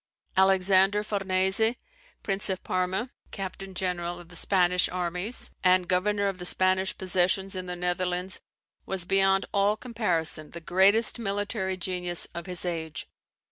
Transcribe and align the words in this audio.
Alexander 0.35 1.03
Farnese, 1.03 1.75
Prince 2.23 2.49
of 2.49 2.63
Parma, 2.63 3.11
captain 3.29 3.75
general 3.75 4.19
of 4.19 4.29
the 4.29 4.35
Spanish 4.35 4.89
armies, 4.89 5.51
and 5.63 5.87
governor 5.87 6.27
of 6.27 6.39
the 6.39 6.45
Spanish 6.47 6.97
possessions 6.97 7.55
in 7.55 7.67
the 7.67 7.75
Netherlands 7.75 8.41
was 8.87 9.05
beyond 9.05 9.45
all 9.53 9.77
comparison 9.77 10.49
the 10.49 10.59
greatest 10.59 11.19
military 11.19 11.77
genius 11.77 12.27
of 12.33 12.47
his 12.47 12.65
age. 12.65 13.05